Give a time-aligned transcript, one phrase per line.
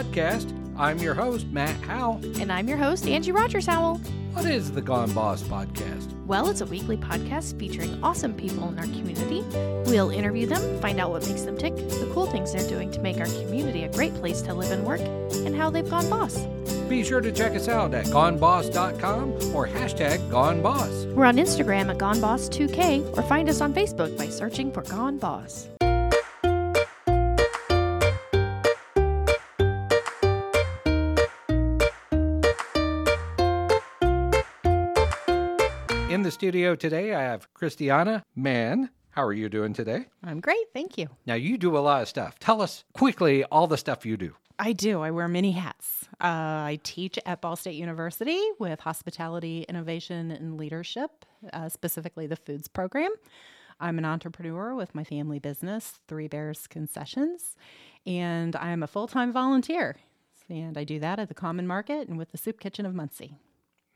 [0.00, 0.56] podcast.
[0.78, 2.20] I'm your host, Matt Howell.
[2.40, 3.98] And I'm your host, Angie Rogers Howell.
[4.32, 6.10] What is the Gone Boss podcast?
[6.24, 9.42] Well, it's a weekly podcast featuring awesome people in our community.
[9.90, 13.00] We'll interview them, find out what makes them tick, the cool things they're doing to
[13.00, 16.38] make our community a great place to live and work, and how they've gone boss.
[16.88, 21.12] Be sure to check us out at goneboss.com or hashtag goneboss.
[21.12, 25.68] We're on Instagram at GoneBoss2K or find us on Facebook by searching for Gone Boss.
[36.10, 38.90] In the studio today, I have Christiana Mann.
[39.10, 40.06] How are you doing today?
[40.24, 41.06] I'm great, thank you.
[41.24, 42.36] Now, you do a lot of stuff.
[42.40, 44.34] Tell us quickly all the stuff you do.
[44.58, 45.02] I do.
[45.02, 46.08] I wear many hats.
[46.14, 52.34] Uh, I teach at Ball State University with hospitality, innovation, and leadership, uh, specifically the
[52.34, 53.12] foods program.
[53.78, 57.54] I'm an entrepreneur with my family business, Three Bears Concessions,
[58.04, 59.94] and I'm a full time volunteer.
[60.48, 63.38] And I do that at the Common Market and with the Soup Kitchen of Muncie.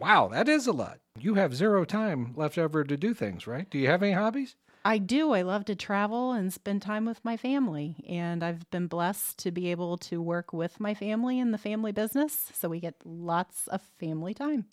[0.04, 0.98] Wow, that is a lot.
[1.18, 3.70] You have zero time left over to do things, right?
[3.70, 4.54] Do you have any hobbies?
[4.84, 5.32] I do.
[5.32, 7.96] I love to travel and spend time with my family.
[8.06, 11.90] And I've been blessed to be able to work with my family in the family
[11.90, 12.50] business.
[12.52, 14.66] So we get lots of family time.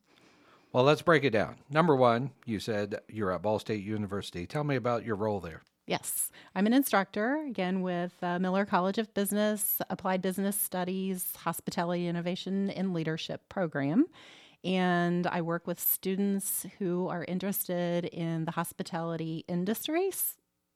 [0.74, 1.60] Well, let's break it down.
[1.70, 4.46] Number one, you said you're at Ball State University.
[4.46, 5.62] Tell me about your role there.
[5.88, 12.06] Yes, I'm an instructor, again, with uh, Miller College of Business, Applied Business Studies, Hospitality
[12.08, 14.08] Innovation and Leadership program.
[14.64, 20.12] And I work with students who are interested in the hospitality industry,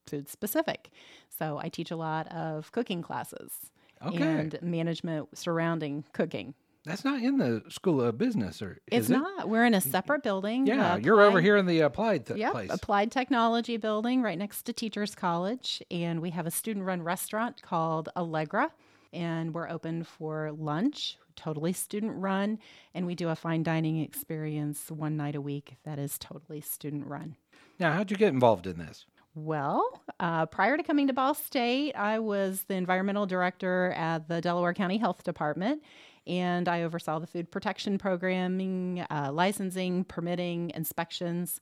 [0.08, 0.89] food specific.
[1.38, 3.72] So I teach a lot of cooking classes
[4.06, 4.23] Okay.
[4.23, 6.53] and management surrounding cooking.
[6.83, 9.13] That's not in the School of Business, or It's it?
[9.13, 9.50] not.
[9.50, 10.67] We're in a separate building.
[10.67, 12.69] Yeah, uh, you're over here in the applied th- Yep, place.
[12.72, 15.81] Applied Technology Building right next to Teachers College.
[15.89, 18.72] And we have a student run restaurant called Allegra.
[19.14, 22.60] And we're open for lunch, totally student run.
[22.94, 27.08] And we do a fine dining experience one night a week that is totally student
[27.08, 27.36] run.
[27.80, 29.06] now, how'd you get involved in this?
[29.38, 34.40] Well, uh, prior to coming to Ball State, I was the environmental director at the
[34.40, 35.84] Delaware County Health Department,
[36.26, 41.60] and I oversaw the food protection programming, uh, licensing, permitting, inspections.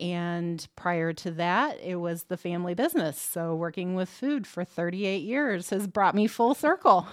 [0.00, 3.20] And prior to that, it was the family business.
[3.20, 7.06] So, working with food for 38 years has brought me full circle.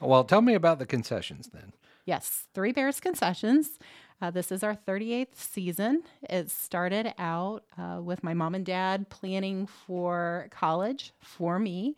[0.00, 1.72] Well, tell me about the concessions then.
[2.04, 3.78] Yes, Three Bears Concessions.
[4.20, 6.02] Uh, this is our 38th season.
[6.28, 11.96] It started out uh, with my mom and dad planning for college for me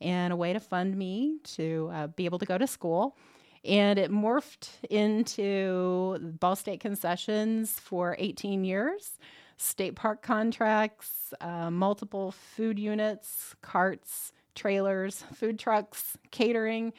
[0.00, 3.16] and a way to fund me to uh, be able to go to school.
[3.64, 9.18] And it morphed into Ball State Concessions for 18 years,
[9.60, 16.92] state park contracts, uh, multiple food units, carts, trailers, food trucks, catering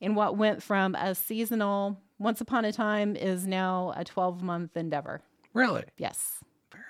[0.00, 4.76] and what went from a seasonal once upon a time is now a 12 month
[4.76, 5.20] endeavor.
[5.54, 5.84] Really?
[5.96, 6.40] Yes.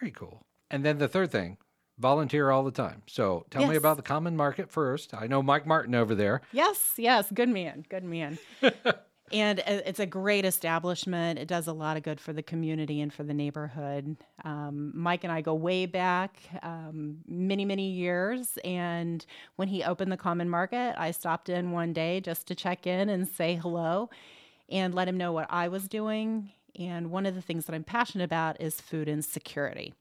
[0.01, 0.43] Very cool.
[0.71, 1.57] And then the third thing,
[1.99, 3.03] volunteer all the time.
[3.07, 5.15] So tell me about the common market first.
[5.15, 6.43] I know Mike Martin over there.
[6.53, 8.39] Yes, yes, good man, good man.
[9.33, 11.39] and it's a great establishment.
[11.39, 14.17] It does a lot of good for the community and for the neighborhood.
[14.45, 18.59] Um, Mike and I go way back, um, many, many years.
[18.65, 19.25] And
[19.57, 23.09] when he opened the Common Market, I stopped in one day just to check in
[23.09, 24.11] and say hello
[24.69, 26.53] and let him know what I was doing.
[26.79, 29.95] And one of the things that I'm passionate about is food insecurity.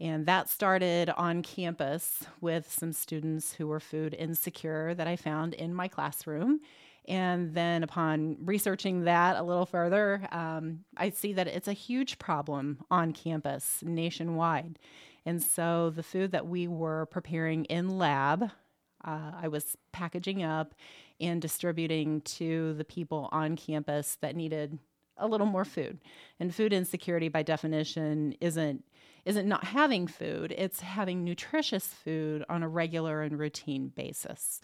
[0.00, 5.54] And that started on campus with some students who were food insecure that I found
[5.54, 6.60] in my classroom.
[7.08, 12.18] And then, upon researching that a little further, um, I see that it's a huge
[12.18, 14.78] problem on campus nationwide.
[15.26, 18.50] And so, the food that we were preparing in lab,
[19.04, 20.74] uh, I was packaging up
[21.20, 24.78] and distributing to the people on campus that needed
[25.16, 26.00] a little more food.
[26.40, 28.84] And food insecurity, by definition, isn't
[29.24, 34.60] isn't not having food; it's having nutritious food on a regular and routine basis.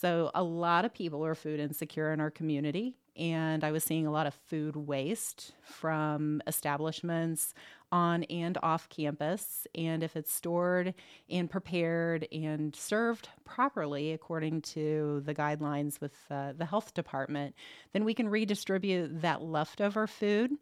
[0.00, 4.06] So a lot of people are food insecure in our community, and I was seeing
[4.06, 7.54] a lot of food waste from establishments
[7.92, 9.66] on and off campus.
[9.74, 10.94] And if it's stored
[11.28, 17.54] and prepared and served properly according to the guidelines with uh, the health department,
[17.92, 20.52] then we can redistribute that leftover food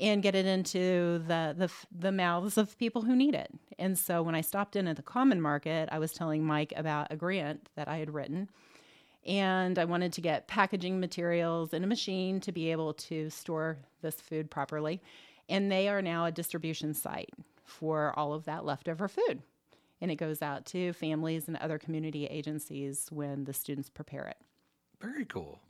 [0.00, 3.50] and get it into the, the the mouths of people who need it.
[3.78, 7.08] And so when I stopped in at the Common Market, I was telling Mike about
[7.10, 8.48] a grant that I had written
[9.26, 13.78] and I wanted to get packaging materials and a machine to be able to store
[14.02, 15.02] this food properly.
[15.48, 17.30] And they are now a distribution site
[17.64, 19.42] for all of that leftover food.
[20.00, 24.38] And it goes out to families and other community agencies when the students prepare it.
[25.00, 25.60] Very cool.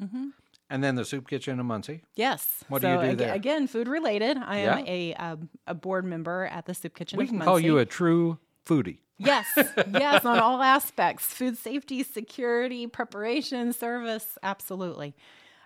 [0.68, 2.02] And then the soup kitchen in Muncie.
[2.14, 2.62] Yes.
[2.68, 3.34] What do you do there?
[3.34, 4.36] Again, food related.
[4.38, 4.76] I Yeah.
[4.78, 7.16] am a um, a board member at the Soup Kitchen.
[7.18, 8.98] We of can call you a true foodie.
[9.18, 9.46] Yes,
[9.92, 14.38] yes, on all aspects food safety, security, preparation, service.
[14.42, 15.14] Absolutely.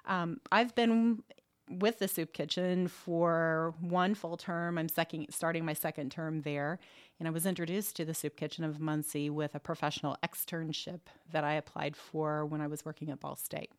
[0.06, 1.22] Um, I've been
[1.70, 4.76] with the soup kitchen for one full term.
[4.76, 6.78] I'm second, starting my second term there.
[7.18, 11.00] And I was introduced to the soup kitchen of Muncie with a professional externship
[11.32, 13.70] that I applied for when I was working at Ball State.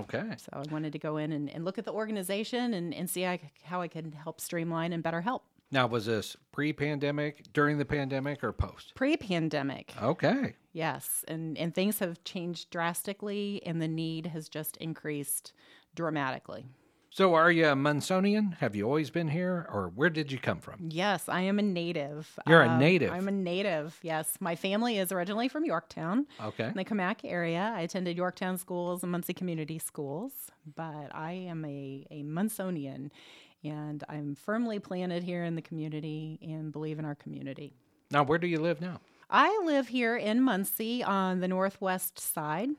[0.00, 0.24] Okay.
[0.38, 3.20] So I wanted to go in and, and look at the organization and, and see
[3.22, 5.44] how I- how I could help streamline and better help.
[5.72, 8.92] Now, was this pre pandemic, during the pandemic, or post?
[8.96, 10.54] Pre pandemic, Okay.
[10.72, 15.52] Yes, and and things have changed drastically, and the need has just increased
[15.94, 16.66] dramatically.
[17.12, 18.56] So, are you a Munsonian?
[18.58, 20.76] Have you always been here, or where did you come from?
[20.90, 22.38] Yes, I am a native.
[22.46, 23.10] You're a Um, native.
[23.12, 23.98] I'm a native.
[24.02, 26.66] Yes, my family is originally from Yorktown, Okay.
[26.68, 27.72] in the Comac area.
[27.76, 33.10] I attended Yorktown schools and Muncie Community Schools, but I am a a Munsonian,
[33.64, 37.74] and I'm firmly planted here in the community and believe in our community.
[38.10, 39.00] Now, where do you live now?
[39.28, 42.70] I live here in Muncie on the northwest side,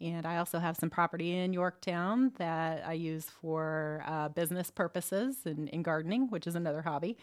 [0.00, 5.38] and I also have some property in Yorktown that I use for uh, business purposes
[5.46, 7.16] and, and gardening, which is another hobby.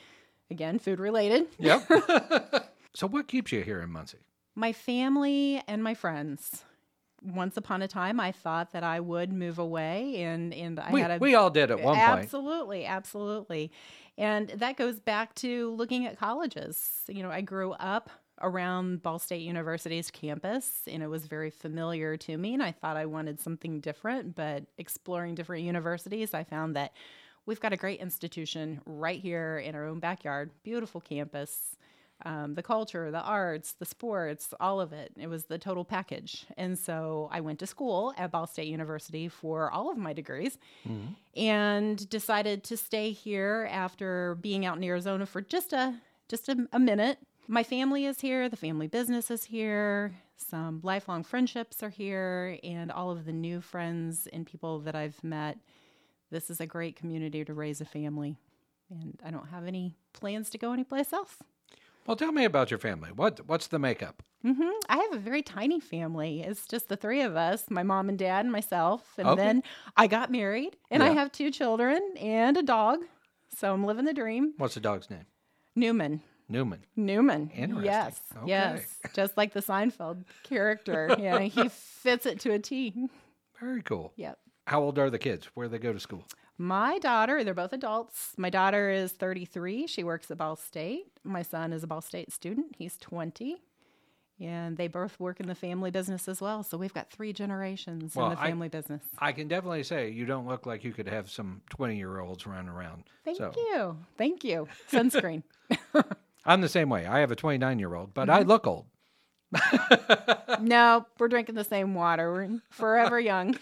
[0.49, 1.45] Again, food related.
[1.59, 1.87] Yep.
[2.95, 4.17] so, what keeps you here in Muncie?
[4.55, 6.65] My family and my friends.
[7.23, 11.01] Once upon a time, I thought that I would move away, and and I We,
[11.01, 12.19] had a we all did at one point.
[12.19, 13.71] Absolutely, absolutely.
[14.17, 17.03] And that goes back to looking at colleges.
[17.07, 18.09] You know, I grew up
[18.41, 22.97] around Ball State University's campus and it was very familiar to me and I thought
[22.97, 26.93] I wanted something different, but exploring different universities, I found that
[27.45, 31.77] we've got a great institution right here in our own backyard, beautiful campus.
[32.23, 35.11] Um, the culture, the arts, the sports, all of it.
[35.17, 36.45] It was the total package.
[36.57, 40.57] And so I went to school at Ball State University for all of my degrees
[41.35, 45.95] and decided to stay here after being out in Arizona for just a
[46.29, 47.17] just a, a minute.
[47.47, 52.91] My family is here, the family business is here, some lifelong friendships are here, and
[52.91, 55.57] all of the new friends and people that I've met.
[56.29, 58.37] This is a great community to raise a family,
[58.89, 61.37] and I don't have any plans to go anyplace else.
[62.07, 63.09] Well, tell me about your family.
[63.11, 64.23] What What's the makeup?
[64.41, 66.41] hmm I have a very tiny family.
[66.41, 69.13] It's just the three of us my mom and dad, and myself.
[69.17, 69.41] And Okay.
[69.41, 69.63] then
[69.95, 72.99] I got married, and I have two children and a dog.
[73.55, 74.53] So I'm living the dream.
[74.57, 75.25] What's the dog's name?
[75.75, 76.21] Newman.
[76.49, 76.83] Newman.
[76.95, 77.49] Newman.
[77.55, 77.85] Interesting.
[77.85, 78.21] Yes.
[78.35, 78.47] Okay.
[78.47, 78.99] Yes.
[79.13, 81.15] Just like the Seinfeld character.
[81.19, 83.07] Yeah, he fits it to a T.
[83.59, 84.11] Very cool.
[84.15, 84.39] Yep.
[84.67, 85.47] How old are the kids?
[85.53, 86.25] Where do they go to school?
[86.57, 88.33] My daughter, they're both adults.
[88.37, 89.87] My daughter is 33.
[89.87, 91.07] She works at Ball State.
[91.23, 92.75] My son is a Ball State student.
[92.77, 93.61] He's 20.
[94.39, 96.63] And they both work in the family business as well.
[96.63, 99.03] So we've got three generations Well, in the I- family business.
[99.19, 102.45] I can definitely say you don't look like you could have some 20 year olds
[102.47, 103.03] running around.
[103.23, 103.97] Thank so you.
[104.17, 104.67] Thank you.
[104.91, 105.43] Sunscreen.
[106.45, 107.05] I'm the same way.
[107.05, 108.39] I have a 29 year old, but Mm-hmm.
[108.39, 108.85] I look old.
[110.61, 112.31] no, we're drinking the same water.
[112.31, 113.57] We're forever young.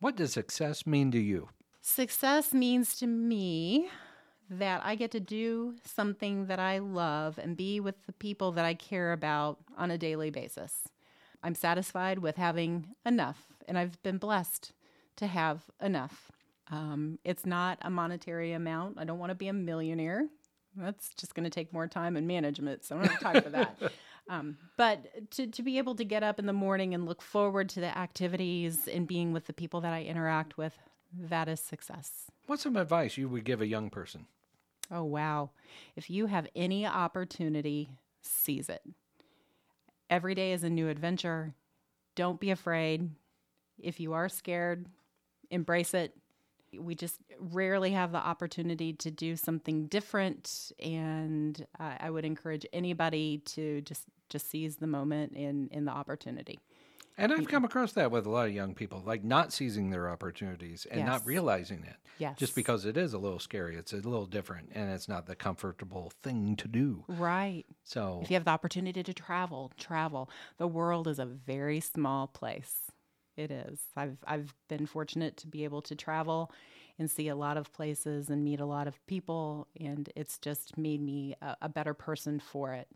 [0.00, 1.48] What does success mean to you?
[1.86, 3.90] Success means to me
[4.48, 8.64] that I get to do something that I love and be with the people that
[8.64, 10.88] I care about on a daily basis.
[11.42, 14.72] I'm satisfied with having enough, and I've been blessed
[15.16, 16.32] to have enough.
[16.70, 18.98] Um, it's not a monetary amount.
[18.98, 20.26] I don't want to be a millionaire.
[20.74, 23.50] That's just going to take more time and management, so I don't have time for
[23.50, 23.76] that.
[24.26, 27.68] Um, but to, to be able to get up in the morning and look forward
[27.68, 30.72] to the activities and being with the people that I interact with,
[31.18, 32.30] that is success.
[32.46, 34.26] What's some advice you would give a young person?
[34.90, 35.50] Oh, wow.
[35.96, 37.88] If you have any opportunity,
[38.20, 38.82] seize it.
[40.10, 41.54] Every day is a new adventure.
[42.14, 43.10] Don't be afraid.
[43.78, 44.86] If you are scared,
[45.50, 46.14] embrace it.
[46.78, 50.72] We just rarely have the opportunity to do something different.
[50.82, 55.92] And uh, I would encourage anybody to just, just seize the moment in, in the
[55.92, 56.58] opportunity.
[57.16, 57.48] And I've mm-hmm.
[57.48, 61.06] come across that with a lot of young people, like not seizing their opportunities and
[61.06, 61.96] not realizing it.
[62.18, 62.38] Yes.
[62.38, 65.34] Just because it is a little scary, it's a little different, and it's not the
[65.34, 67.04] comfortable thing to do.
[67.08, 67.64] Right.
[67.82, 70.30] So, If you have the opportunity to travel, travel.
[70.58, 72.92] The world is a very small place.
[73.36, 73.80] It is.
[73.96, 76.52] I've I've been fortunate to be able to travel
[76.98, 80.78] and see a lot of places and meet a lot of people, and it's just
[80.78, 82.86] made me a, a better person for it.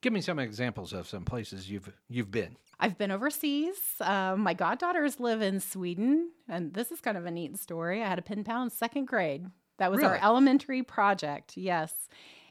[0.00, 2.56] Give me some examples of some places you've you've been.
[2.80, 3.76] I've been overseas.
[4.00, 8.02] Um, my goddaughters live in Sweden, and this is kind of a neat story.
[8.02, 9.46] I had a pin pal in second grade.
[9.78, 11.92] That was our elementary project, yes.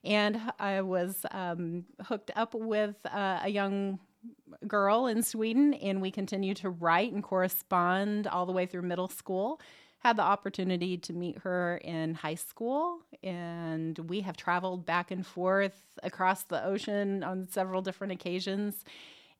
[0.03, 3.99] And I was um, hooked up with uh, a young
[4.65, 9.09] girl in Sweden, and we continue to write and correspond all the way through middle
[9.09, 9.59] school.
[10.07, 15.27] Had the opportunity to meet her in high school, and we have traveled back and
[15.27, 18.85] forth across the ocean on several different occasions.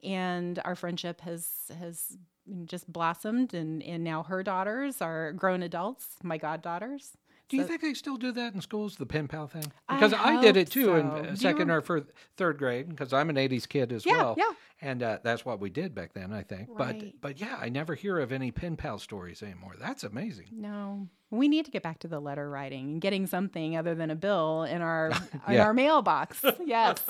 [0.03, 2.17] And our friendship has has
[2.65, 7.13] just blossomed, and, and now her daughters are grown adults, my goddaughters.
[7.49, 9.63] Do you So- think they still do that in schools, the pen pal thing?
[9.87, 10.95] I Because I, did it too so.
[10.95, 14.35] in uh, second or fir- third grade because I'm an 80s kid as Yeah, well.
[14.37, 14.51] yeah.
[14.81, 16.67] And uh, that's what we did back then, I think.
[16.69, 17.13] Right.
[17.19, 19.73] But but yeah, I never hear of any pen pal stories anymore.
[19.79, 20.49] That's amazing.
[20.51, 24.11] No, we need to get back to the letter writing and getting something other than
[24.11, 25.11] a bill in our
[25.47, 26.43] in our mailbox.
[26.65, 27.03] Yes,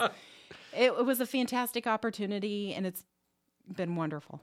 [0.73, 3.03] it, it was a fantastic opportunity, and it's
[3.75, 4.41] been wonderful.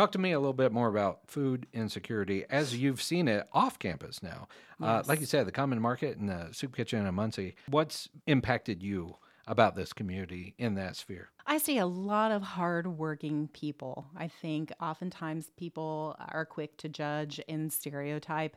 [0.00, 3.78] Talk to me a little bit more about food insecurity as you've seen it off
[3.78, 4.48] campus now.
[4.82, 7.54] Uh, like you said, the Common Market and the Soup Kitchen in Muncie.
[7.68, 9.16] What's impacted you
[9.46, 11.28] about this community in that sphere?
[11.46, 14.06] I see a lot of hardworking people.
[14.16, 18.56] I think oftentimes people are quick to judge and stereotype,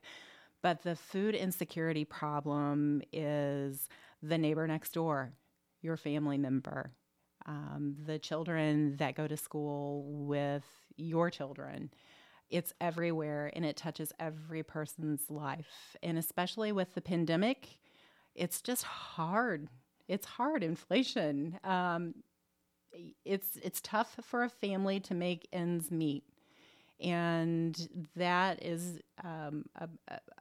[0.61, 3.89] but the food insecurity problem is
[4.21, 5.33] the neighbor next door,
[5.81, 6.93] your family member,
[7.45, 11.91] um, the children that go to school with your children.
[12.49, 15.95] It's everywhere and it touches every person's life.
[16.03, 17.77] And especially with the pandemic,
[18.35, 19.67] it's just hard.
[20.07, 20.63] It's hard.
[20.63, 21.59] Inflation.
[21.63, 22.15] Um,
[23.25, 26.23] it's it's tough for a family to make ends meet
[27.03, 29.89] and that is um, a,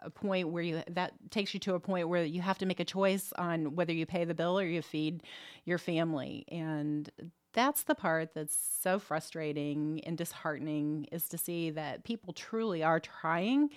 [0.04, 2.80] a- point where you that takes you to a point where you have to make
[2.80, 5.22] a choice on whether you pay the bill or you feed
[5.64, 7.10] your family and
[7.52, 13.00] that's the part that's so frustrating and disheartening is to see that people truly are
[13.00, 13.68] trying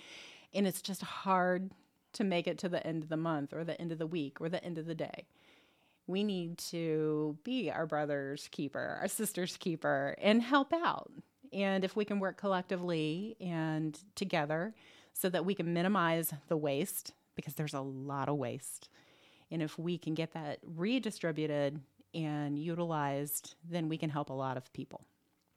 [0.54, 1.70] and it's just hard
[2.12, 4.40] to make it to the end of the month or the end of the week
[4.40, 5.26] or the end of the day
[6.06, 11.10] we need to be our brother's keeper, our sister's keeper, and help out.
[11.56, 14.74] And if we can work collectively and together
[15.14, 18.90] so that we can minimize the waste, because there's a lot of waste,
[19.50, 21.80] and if we can get that redistributed
[22.14, 25.06] and utilized, then we can help a lot of people.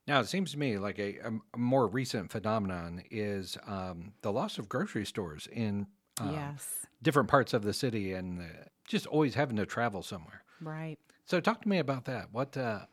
[0.08, 1.18] Now, it seems to me like a,
[1.54, 5.86] a, more recent phenomenon is um, the loss of grocery stores in
[6.22, 8.46] um, yes, different parts of the city and uh,
[8.88, 10.44] just always having to travel somewhere.
[10.62, 10.98] right.
[11.26, 12.30] So, talk to me about that.
[12.32, 12.86] What uh,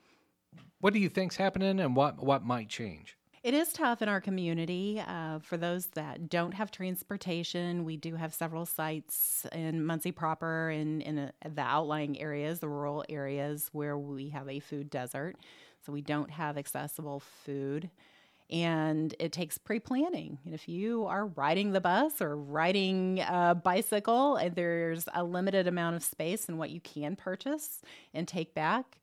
[0.80, 3.16] what do you think's happening, and what what might change?
[3.42, 5.00] It is tough in our community.
[5.06, 10.68] Uh, for those that don't have transportation, we do have several sites in Muncie proper
[10.70, 15.36] and in uh the outlying areas, the rural areas, where we have a food desert.
[15.84, 17.88] So we don't have accessible food.
[18.50, 20.38] And it takes pre planning.
[20.44, 25.68] And if you are riding the bus or riding a bicycle, and there's a limited
[25.68, 27.80] amount of space and what you can purchase
[28.12, 28.98] and take back,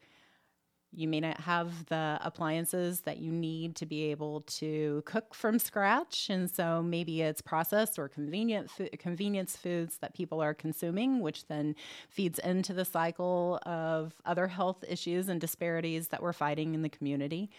[0.96, 5.60] you may not have the appliances that you need to be able to cook from
[5.60, 11.20] scratch, and so maybe it's processed or convenient fo- convenience foods that people are consuming,
[11.20, 11.76] which then
[12.10, 16.90] feeds into the cycle of other health issues and disparities that we're fighting in the
[16.90, 17.50] community.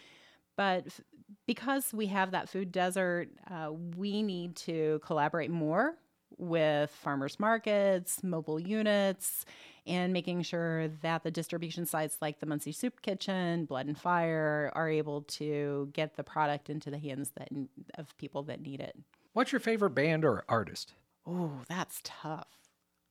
[0.56, 1.00] But f-
[1.46, 5.96] because we have that food desert, uh, we need to collaborate more
[6.38, 9.44] with farmers markets, mobile units,
[9.86, 14.72] and making sure that the distribution sites like the Muncie Soup Kitchen, Blood and Fire
[14.74, 17.48] are able to get the product into the hands that
[17.96, 18.96] of people that need it.
[19.32, 20.94] What's your favorite band or artist?
[21.26, 22.48] Oh, that's tough.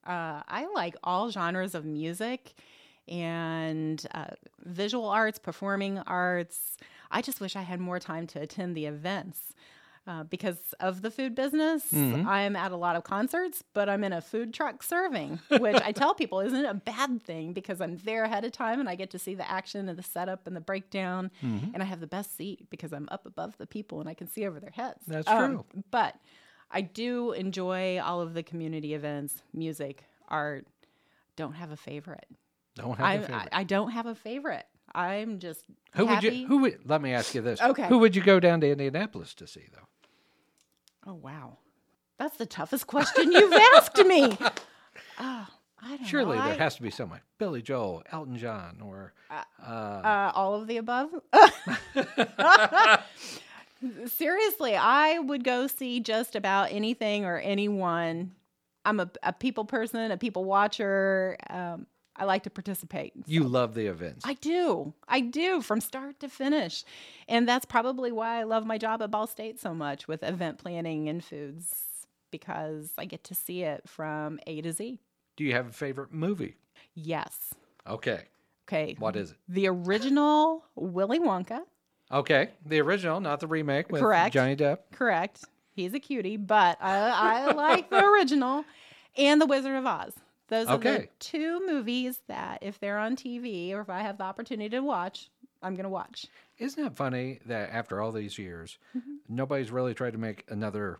[0.05, 2.53] Uh, I like all genres of music
[3.07, 6.77] and uh, visual arts, performing arts.
[7.11, 9.53] I just wish I had more time to attend the events.
[10.05, 14.11] Uh, because of the food business, I'm at a lot of concerts, but I'm in
[14.11, 18.25] a food truck serving, which I tell people isn't a bad thing because I'm there
[18.25, 20.61] ahead of time and I get to see the action and the setup and the
[20.61, 21.31] breakdown.
[21.41, 24.27] And I have the best seat because I'm up above the people and I can
[24.27, 24.99] see over their heads.
[25.07, 25.83] That's Um, true.
[25.89, 26.15] but
[26.69, 30.67] I do enjoy all of the community events, music, art.
[31.37, 32.25] Don't have a favorite.
[32.75, 33.49] Don't have I, a favorite.
[33.53, 34.65] I I don't have a favorite.
[34.93, 35.61] I'm just
[35.95, 36.27] who would happy.
[36.39, 36.47] you?
[36.47, 36.79] Who would?
[36.89, 37.61] Let me ask you this.
[37.61, 37.87] Okay.
[37.87, 39.87] Who would you go down to Indianapolis to see, though?
[41.05, 41.57] Oh wow,
[42.17, 44.37] that's the toughest question you've asked me.
[45.19, 45.47] Oh,
[45.85, 46.43] I don't Surely know.
[46.43, 47.19] there I- has to be someone.
[47.39, 51.09] Billy Joel, Elton John, or uh, uh, all of the above.
[54.07, 58.31] Seriously, I would go see just about anything or anyone.
[58.85, 61.35] I'm a, a people person, a people watcher.
[61.49, 63.13] Um, I like to participate.
[63.25, 64.23] you love the events.
[64.25, 64.93] I do.
[65.07, 66.83] I do from start to finish.
[67.27, 70.59] And that's probably why I love my job at Ball State so much with event
[70.59, 71.73] planning and foods
[72.31, 74.99] because I get to see it from A to Z.
[75.37, 76.55] do you have a favorite movie?
[76.93, 77.53] Yes.
[77.87, 78.23] Okay.
[78.67, 78.95] Okay.
[78.99, 79.37] What is it?
[79.49, 81.61] The original Willy Wonka.
[82.11, 84.33] Okay, the original, not the remake with Correct.
[84.33, 84.79] Johnny Depp.
[84.91, 85.45] Correct.
[85.75, 88.65] He's a cutie, but I, I like the original
[89.17, 90.13] and The Wizard of Oz.
[90.53, 94.23] Those are the two movies that, if they're on TV or if I have the
[94.23, 95.29] opportunity to watch,
[95.61, 96.27] I'm going to watch.
[96.59, 99.13] Isn't it funny that after all these years, Mm-hmm.
[99.29, 100.99] nobody's really tried to make another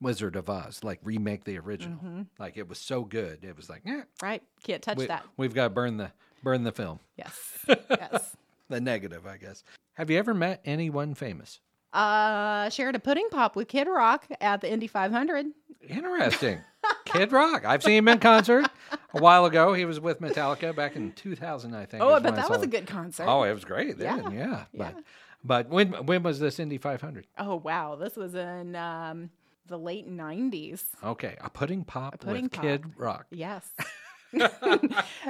[0.00, 1.98] Wizard of Oz, like remake the original?
[1.98, 2.22] Mm-hmm.
[2.38, 4.42] Like it was so good, it was like, eh, Right?
[4.64, 5.24] Can't touch we, that.
[5.36, 6.10] we've got to burn the
[6.42, 7.64] burn the film, Yes.
[7.68, 8.36] yes.
[8.68, 9.62] the negative, I guess.
[9.94, 11.60] Have you ever met anyone famous?
[11.92, 15.46] Uh, shared a pudding pop with Kid Rock at the Indy 500.
[15.88, 16.58] Interesting.
[17.04, 17.64] Kid Rock.
[17.64, 18.66] I've seen him in concert
[19.14, 19.72] a while ago.
[19.74, 22.02] He was with Metallica back in 2000, I think.
[22.02, 23.26] Oh, I is bet when that was a good concert.
[23.26, 24.30] Oh, it was great then.
[24.32, 24.64] Yeah.
[24.74, 24.96] But
[25.44, 27.26] but when when was this Indy 500?
[27.38, 27.96] Oh, wow.
[27.96, 29.30] This was in um,
[29.66, 30.82] the late 90s.
[31.04, 33.26] Okay, a pudding pop pudding with Kid Rock.
[33.30, 33.68] Yes.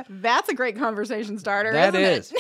[0.09, 1.73] That's a great conversation starter.
[1.73, 2.33] That is.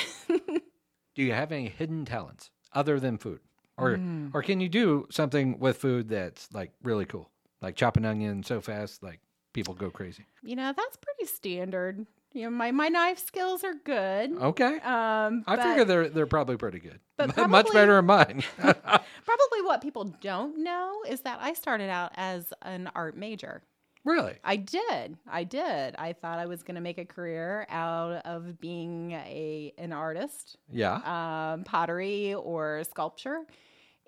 [1.14, 3.40] Do you have any hidden talents other than food?
[3.78, 4.30] Or Mm.
[4.34, 7.30] or can you do something with food that's like really cool?
[7.62, 9.20] Like chopping onion so fast like
[9.52, 10.26] people go crazy.
[10.42, 12.04] You know, that's pretty standard.
[12.34, 14.32] You know, my, my knife skills are good.
[14.32, 14.76] Okay.
[14.76, 16.98] Um, I but figure they're they're probably pretty good.
[17.16, 18.42] but Much better than mine.
[18.58, 23.62] probably what people don't know is that I started out as an art major.
[24.04, 24.34] really?
[24.42, 25.16] I did.
[25.30, 25.94] I did.
[25.98, 30.56] I thought I was going to make a career out of being a an artist,
[30.70, 31.52] Yeah.
[31.52, 33.42] um, pottery or sculpture,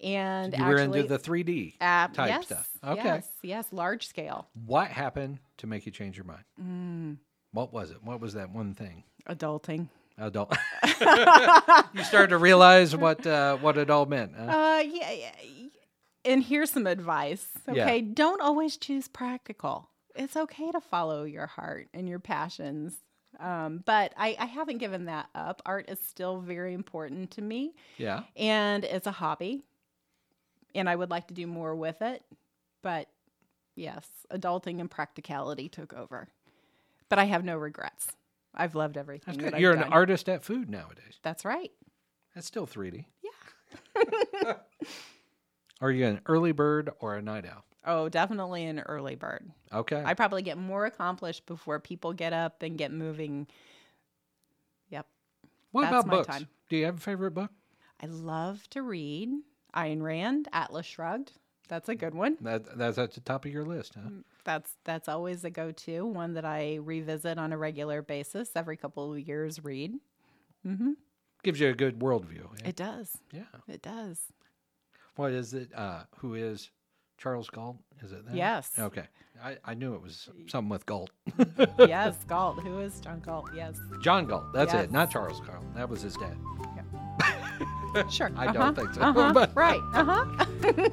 [0.02, 2.68] and you were actually, into the 3D uh, type yes, stuff.
[2.84, 3.04] Okay.
[3.04, 4.48] Yes, yes, large scale.
[4.66, 6.44] What happened to make you change your mind?
[6.60, 7.18] Mm,
[7.52, 8.02] What was it?
[8.02, 9.04] What was that one thing?
[9.28, 9.88] adulting.
[10.18, 10.54] Adult.
[11.94, 14.32] you started to realize what uh, what it all meant.
[14.36, 14.44] huh?
[14.44, 15.32] Uh, yeah, yeah.
[16.24, 17.46] And here's some advice.
[17.70, 17.82] Yeah.
[17.82, 19.90] Okay, don't always choose practical.
[20.14, 22.96] It's okay to follow your heart and your passions.
[23.40, 25.60] Um, but I, I haven't given that up.
[25.66, 28.22] Art is still very important to me, yeah.
[28.36, 29.64] and it's a hobby,
[30.74, 32.22] and I would like to do more with it.
[32.82, 33.08] But
[33.74, 36.28] yes, adulting and practicality took over.
[37.08, 38.08] But I have no regrets.
[38.54, 39.36] I've loved everything.
[39.38, 39.54] That good.
[39.54, 39.92] I've You're an done.
[39.92, 41.18] artist at food nowadays.
[41.22, 41.72] That's right.
[42.34, 43.04] That's still 3D.
[43.22, 44.54] Yeah.
[45.80, 47.64] Are you an early bird or a night owl?
[47.86, 49.50] Oh, definitely an early bird.
[49.72, 50.02] Okay.
[50.04, 53.46] I probably get more accomplished before people get up and get moving.
[54.90, 55.06] Yep.
[55.72, 56.26] what that's about books?
[56.28, 56.48] time.
[56.70, 57.50] Do you have a favorite book?
[58.00, 59.30] I love to read
[59.74, 61.32] Ayn Rand, Atlas Shrugged.
[61.68, 62.36] That's a good one.
[62.42, 64.10] That, that's at the top of your list, huh?
[64.44, 69.12] That's that's always a go-to, one that I revisit on a regular basis, every couple
[69.12, 69.94] of years read.
[70.66, 70.92] Mm-hmm.
[71.42, 72.46] Gives you a good worldview.
[72.62, 72.68] Yeah.
[72.68, 73.16] It does.
[73.32, 73.42] yeah.
[73.66, 74.20] It does.
[75.16, 75.70] What is it?
[75.74, 76.70] Uh, who is
[77.18, 77.76] Charles Galt?
[78.02, 78.34] Is it that?
[78.34, 78.72] Yes.
[78.78, 79.04] Okay.
[79.42, 81.10] I, I knew it was something with Galt.
[81.78, 82.60] yes, Galt.
[82.62, 83.48] Who is John Galt?
[83.54, 83.76] Yes.
[84.02, 84.52] John Galt.
[84.52, 84.84] That's Yes.
[84.84, 84.92] it.
[84.92, 85.74] Not Charles Galt.
[85.74, 86.36] That was his dad.
[88.10, 88.30] Sure.
[88.36, 88.72] I don't Uh-huh.
[88.72, 89.00] think so.
[89.02, 89.32] Uh-huh.
[89.32, 89.80] But- right.
[89.92, 90.88] Uh-huh.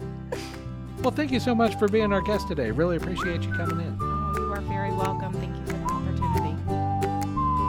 [1.02, 2.70] Well, thank you so much for being our guest today.
[2.70, 3.98] Really appreciate you coming in.
[4.00, 5.34] Oh, you are very welcome.
[5.34, 7.62] Thank you for the opportunity.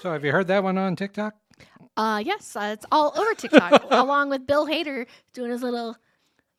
[0.00, 1.34] So, have you heard that one on TikTok?
[1.98, 5.96] Uh, yes, uh, it's all over TikTok, along with Bill Hader doing his little.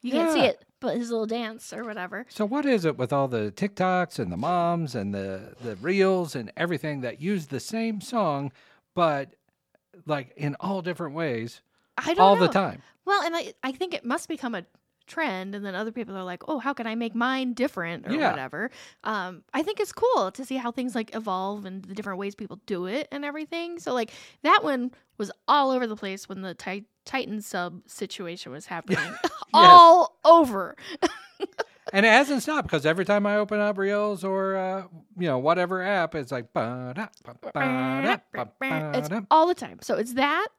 [0.02, 0.46] You can't see Yeah.
[0.50, 2.26] it, but his little dance or whatever.
[2.30, 6.36] So, what is it with all the TikToks and the moms and the the reels
[6.36, 8.52] and everything that use the same song,
[8.96, 9.36] but
[10.06, 11.62] like in all different ways
[11.98, 12.48] I don't all know.
[12.48, 12.82] the time?
[13.06, 14.66] Well, and I, I think it must become a
[15.10, 18.14] trend, and then other people are like, "Oh, how can I make mine different or
[18.14, 18.30] Yeah.
[18.32, 18.72] whatever?"
[19.04, 22.36] Um, I think it's cool to see how things like evolve and the different ways
[22.36, 23.80] people do it and everything.
[23.80, 24.12] So, like
[24.44, 29.14] that one was all over the place when the ti- Titan sub situation was happening,
[29.54, 30.76] all over.
[31.92, 34.84] And it hasn't stopped because every time I open up Reels or uh,
[35.18, 37.10] you know whatever app, it's like It's
[39.32, 39.80] all the time.
[39.82, 40.50] So it's that.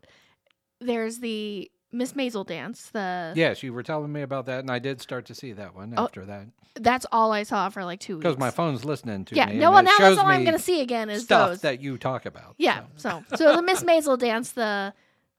[0.80, 2.90] There's the Miss Maisel dance.
[2.90, 5.74] The Yes, you were telling me about that, and I did start to see that
[5.74, 8.22] one Oh, after that that's all I saw for like two weeks.
[8.24, 9.46] because my phone's listening to yeah.
[9.46, 9.54] me.
[9.54, 11.60] No, and well now that's all I'm gonna see again is stuff those.
[11.62, 12.54] that you talk about.
[12.58, 12.84] Yeah.
[12.96, 13.24] so.
[13.30, 14.52] So so the Miss Maisel dance.
[14.52, 14.94] The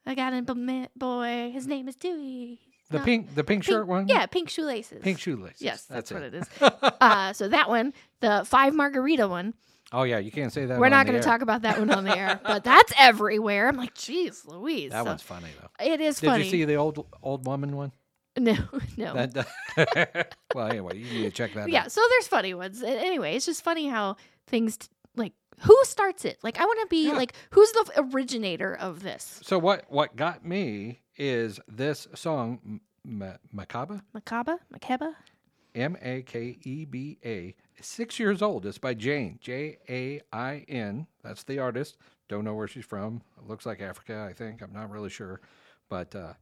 [0.06, 1.52] I got a boy.
[1.54, 2.60] His name is Dewey.
[2.90, 4.08] the No, pink, the pink pink- shirt one.
[4.08, 5.02] Yeah, pink shoelaces.
[5.02, 5.62] pink shoelaces.
[5.62, 6.34] Yes, that's, what it.
[6.34, 6.50] it is.
[7.02, 9.54] uh, so that one, the five margarita one.
[9.92, 10.80] Oh yeah, you can't say that.
[10.80, 13.68] We're not going to talk about that one on the air, but that's everywhere.
[13.68, 14.92] I'm like, jeez, Louise.
[14.92, 15.86] That So one's funny though.
[15.86, 16.46] it is Did funny.
[16.46, 17.92] you see the old old woman one?
[18.40, 18.56] No,
[18.98, 19.14] no.
[19.28, 21.70] That, well, anyway, you need to check that out.
[21.70, 21.92] yeah, out.
[21.92, 22.82] so there's funny ones.
[22.82, 24.16] Anyway, it's just funny how
[24.48, 26.40] things t- like Who starts it?
[26.42, 27.14] Like, I want to be Yeah.
[27.18, 29.42] like, who's the originator of this?
[29.44, 35.14] So what what got me is this song M- M- Macabre, Makaba, Makeba.
[35.76, 37.56] M A K E B A.
[37.82, 38.66] Six years old.
[38.66, 41.08] It's by Jane, J A I N.
[41.24, 41.98] That's the artist.
[42.30, 43.22] Don't know where she's from.
[43.38, 44.62] It looks like Africa, I think.
[44.62, 45.42] I'm not really sure,
[45.90, 46.34] but uh,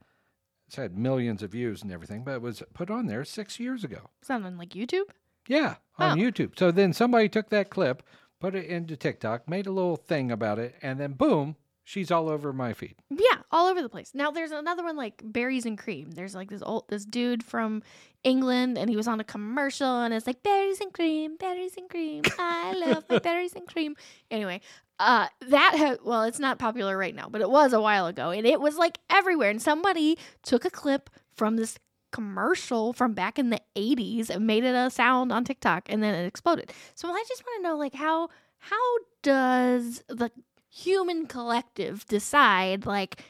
[0.68, 2.24] it's had millions of views and everything.
[2.24, 4.10] But it was put on there six years ago.
[4.30, 5.10] On like YouTube?
[5.48, 6.22] Yeah, on Oh.
[6.22, 6.58] YouTube.
[6.60, 8.04] So then somebody took that clip,
[8.40, 11.56] put it into TikTok, made a little thing about it, and then boom,
[11.90, 12.94] she's all over my feed.
[13.10, 14.12] Yeah, all over the place.
[14.14, 16.12] Now there's another one like berries and cream.
[16.12, 17.82] There's like this old this dude from
[18.24, 21.90] England and he was on a commercial and it's like berries and cream, berries and
[21.90, 22.22] cream.
[22.38, 23.96] I love my berries and cream.
[24.30, 24.62] Anyway,
[25.00, 28.30] uh that ha- well, it's not popular right now, but it was a while ago
[28.30, 31.80] and it was like everywhere and somebody took a clip from this
[32.12, 36.14] commercial from back in the 80s and made it a sound on TikTok and then
[36.14, 36.72] it exploded.
[36.94, 40.30] So I just want to know like how how does the
[40.70, 43.24] human collective decide like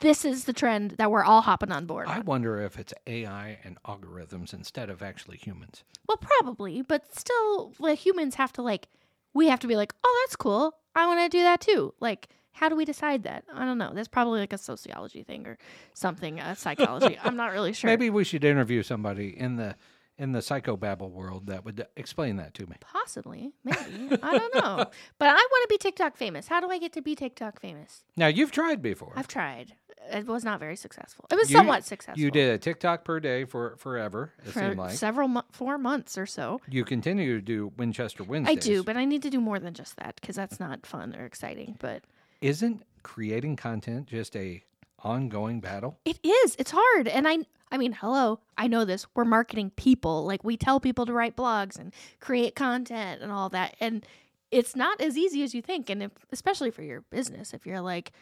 [0.00, 2.24] this is the trend that we're all hopping on board I on?
[2.26, 5.82] wonder if it's AI and algorithms instead of actually humans.
[6.08, 8.88] Well, probably, but still, like humans have to like,
[9.32, 10.74] we have to be like, oh, that's cool.
[10.94, 11.94] I want to do that too.
[12.00, 13.44] Like, how do we decide that?
[13.54, 13.92] I don't know.
[13.94, 15.56] That's probably like a sociology thing or
[15.94, 17.18] something, uh, psychology.
[17.24, 17.88] I'm not really sure.
[17.88, 19.74] Maybe we should interview somebody in the
[20.18, 22.76] in the psychobabble world that would explain that to me.
[22.80, 24.16] Possibly, maybe.
[24.22, 24.84] I don't know.
[25.18, 26.46] But I want to be TikTok famous.
[26.48, 28.04] How do I get to be TikTok famous?
[28.16, 29.12] Now you've tried before.
[29.16, 29.74] I've tried.
[30.12, 31.24] It was not very successful.
[31.30, 32.20] It was You- somewhat successful.
[32.20, 34.32] You did a TikTok per day for forever.
[34.44, 36.60] It for seemed like several mo- four months or so.
[36.68, 38.56] you continue to do Winchester Wednesdays.
[38.58, 41.16] I do, but I need to do more than just that because that's not fun
[41.16, 41.76] or exciting.
[41.80, 42.02] But
[42.42, 44.62] isn't creating content just a
[45.02, 45.98] ongoing battle?
[46.04, 46.54] it is.
[46.58, 47.38] It's hard, and I.
[47.74, 48.38] I mean, hello.
[48.56, 49.04] I know this.
[49.16, 50.24] We're marketing people.
[50.24, 54.06] Like we tell people to write blogs and create content and all that, and
[54.52, 55.90] it's not as easy as you think.
[55.90, 58.12] And if, especially for your business, if you're like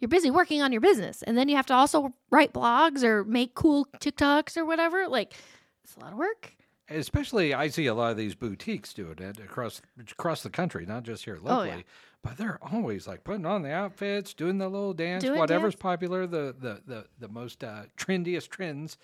[0.00, 3.24] you're busy working on your business, and then you have to also write blogs or
[3.24, 5.34] make cool TikToks or whatever, like
[5.82, 6.54] it's a lot of work.
[6.88, 11.02] Especially, I see a lot of these boutiques doing it across across the country, not
[11.02, 11.70] just here locally.
[11.70, 11.82] Oh, yeah.
[12.24, 15.82] But they're always like putting on the outfits, doing the little dance, Doing whatever's dance.
[15.82, 18.96] popular, the the the the most uh, trendiest trends,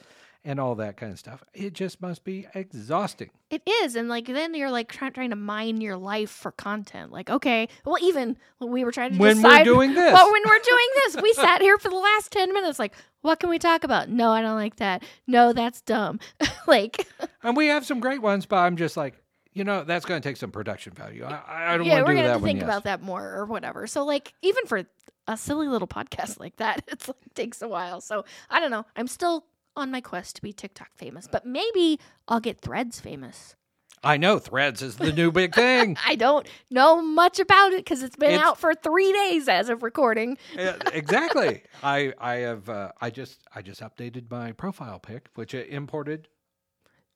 [0.43, 1.45] and all that kind of stuff.
[1.53, 3.29] It just must be exhausting.
[3.51, 7.13] It is, and like then you're like try- trying to mine your life for content.
[7.13, 10.15] Like, okay, well, even we were trying to When we're doing this.
[10.15, 12.79] well, when we're doing this, we sat here for the last ten minutes.
[12.79, 14.09] Like, what can we talk about?
[14.09, 15.03] No, I don't like that.
[15.27, 16.21] No, that's dumb.
[16.67, 17.07] like,
[17.43, 19.15] And we have some great ones, but I'm just like,
[19.53, 21.25] you know, that's going to take some production value.
[21.25, 22.65] I, I don't yeah, want we're to do gonna that have to think yes.
[22.65, 23.87] about that more or whatever.
[23.87, 24.85] So, like, even for
[25.27, 28.01] a silly little podcast like that, it's like takes a while.
[28.01, 28.87] So, I don't know.
[28.97, 33.57] I'm still on my quest to be TikTok famous, but maybe I'll get Threads famous.
[34.03, 35.97] I know Threads is the new big thing.
[36.07, 39.69] I don't know much about it because it's been It's- out for three days as
[39.69, 40.39] of recording.
[40.57, 41.65] Yeah, exactly.
[41.83, 46.29] I I have uh, I just I just updated my profile pic, which it imported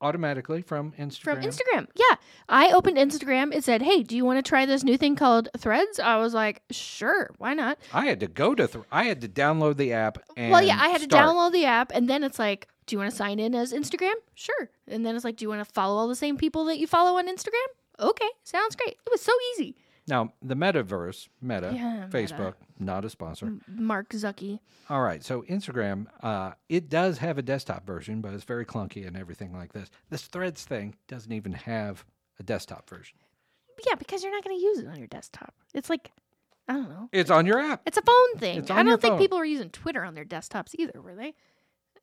[0.04, 1.22] automatically from Instagram.
[1.22, 1.86] From Instagram.
[1.94, 2.16] Yeah.
[2.48, 3.54] I opened Instagram.
[3.54, 5.98] It said, Hey, do you want to try this new thing called Threads?
[5.98, 7.78] I was like, Sure, why not?
[7.92, 10.18] I had to go to th- I had to download the app.
[10.36, 12.98] And well, yeah, I had to download the app and then it's like, Do you
[13.00, 14.14] want to sign in as Instagram?
[14.34, 14.70] Sure.
[14.86, 16.86] And then it's like, Do you want to follow all the same people that you
[16.86, 17.66] follow on Instagram?
[17.98, 18.98] Okay, sounds great.
[19.06, 19.76] It was so easy.
[20.06, 22.08] Now the metaverse, Meta, Yeah, Meta.
[22.08, 23.54] Facebook, not a sponsor.
[23.66, 24.60] Mark Zucky.
[24.90, 29.06] All right, so Instagram, uh, it does have a desktop version, but it's very clunky
[29.06, 29.90] and everything like this.
[30.10, 32.04] This Threads thing doesn't even have
[32.38, 33.16] a desktop version.
[33.86, 35.54] Yeah, because you're not going to use it on your desktop.
[35.72, 36.12] It's like,
[36.68, 37.08] I don't know.
[37.12, 37.82] It's on your app.
[37.86, 38.70] It's a phone thing.
[38.70, 39.18] I don't think phone.
[39.18, 41.34] people were using Twitter on their desktops either, were they?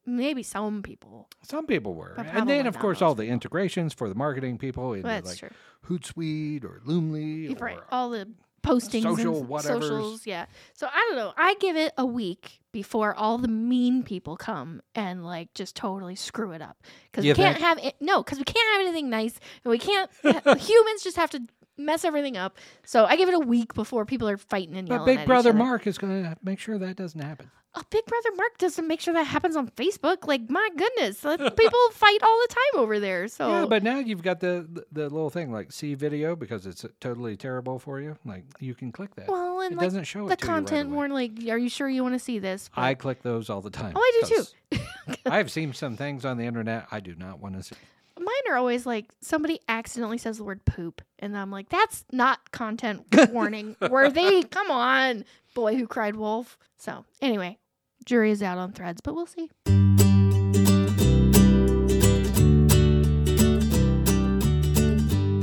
[0.06, 1.30] Maybe some people.
[1.44, 5.08] Some people were, and then of course all the integrations for the marketing people into
[5.08, 5.50] That's like true.
[5.88, 7.80] Hootsuite or Loomly You're or right.
[7.92, 8.28] All the
[8.64, 10.26] postings social and socials.
[10.26, 10.46] Yeah.
[10.74, 11.34] So I don't know.
[11.38, 16.16] I give it a week before all the mean people come and like just totally
[16.16, 16.78] screw it up
[17.12, 17.66] because we can't think?
[17.66, 17.96] have it.
[18.00, 20.10] No, because we can't have anything nice and we can't.
[20.24, 21.42] humans just have to
[21.78, 22.58] mess everything up.
[22.84, 25.06] So I give it a week before people are fighting and yelling.
[25.06, 25.18] But.
[25.22, 25.54] Big Brother.
[25.54, 27.52] Mark is going to make sure that doesn't happen.
[27.74, 30.28] Oh, Big Brother Mark doesn't make sure that happens on Facebook.
[30.28, 33.30] Like my goodness, people fight all the time over there.
[33.30, 36.66] So Yeah, but now you've got the, the the little thing like see video because
[36.66, 38.18] it's uh, totally terrible for you.
[38.26, 39.30] Like you can click that.
[39.30, 41.58] well, and it like doesn't show the it to you right content more like, are
[41.58, 42.70] you sure you want to see this?
[42.76, 43.94] But- I click those all the time.
[43.96, 44.80] Oh, I do too.
[45.26, 47.76] I've seen some things on the internet I do not want to see.
[48.20, 52.52] Mine are always like somebody accidentally says the word poop, and I'm like, that's not
[52.52, 54.44] content warning worthy.
[54.44, 56.58] Come on, boy who cried wolf.
[56.78, 57.58] So anyway,
[58.06, 59.50] jury is out on threads, but we'll see.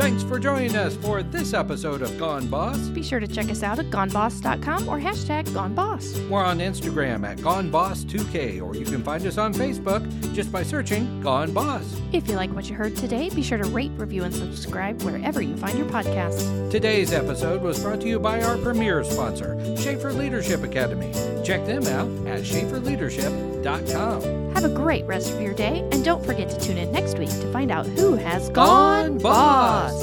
[0.09, 2.79] Thanks for joining us for this episode of Gone Boss.
[2.89, 6.27] Be sure to check us out at goneboss.com or hashtag goneboss.
[6.31, 10.03] We're on Instagram at GoneBoss2K, or you can find us on Facebook
[10.35, 12.01] just by searching Gone Boss.
[12.15, 15.43] If you like what you heard today, be sure to rate, review, and subscribe wherever
[15.43, 16.71] you find your podcasts.
[16.71, 21.13] Today's episode was brought to you by our premier sponsor, Schaefer Leadership Academy.
[21.45, 24.39] Check them out at schaeferleadership.com.
[24.55, 27.29] Have a great rest of your day, and don't forget to tune in next week
[27.29, 29.98] to find out who has gone, Gone Boss.